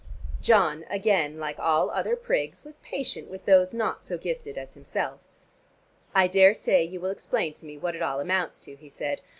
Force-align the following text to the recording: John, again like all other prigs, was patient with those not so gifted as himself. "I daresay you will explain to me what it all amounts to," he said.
John, 0.41 0.83
again 0.89 1.37
like 1.37 1.59
all 1.59 1.91
other 1.91 2.15
prigs, 2.15 2.63
was 2.63 2.77
patient 2.81 3.29
with 3.29 3.45
those 3.45 3.71
not 3.71 4.03
so 4.03 4.17
gifted 4.17 4.57
as 4.57 4.73
himself. 4.73 5.19
"I 6.15 6.25
daresay 6.25 6.83
you 6.83 6.99
will 6.99 7.11
explain 7.11 7.53
to 7.53 7.67
me 7.67 7.77
what 7.77 7.95
it 7.95 8.01
all 8.01 8.19
amounts 8.19 8.59
to," 8.61 8.75
he 8.75 8.89
said. 8.89 9.21